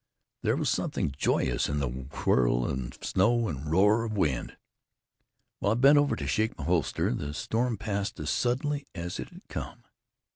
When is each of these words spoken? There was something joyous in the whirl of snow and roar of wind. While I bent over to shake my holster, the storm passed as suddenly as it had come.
There 0.41 0.55
was 0.55 0.71
something 0.71 1.13
joyous 1.15 1.69
in 1.69 1.77
the 1.77 1.87
whirl 1.87 2.65
of 2.65 2.97
snow 3.03 3.47
and 3.47 3.69
roar 3.69 4.03
of 4.03 4.17
wind. 4.17 4.57
While 5.59 5.73
I 5.73 5.75
bent 5.75 5.99
over 5.99 6.15
to 6.15 6.25
shake 6.25 6.57
my 6.57 6.63
holster, 6.63 7.13
the 7.13 7.35
storm 7.35 7.77
passed 7.77 8.19
as 8.19 8.31
suddenly 8.31 8.87
as 8.95 9.19
it 9.19 9.29
had 9.29 9.47
come. 9.47 9.83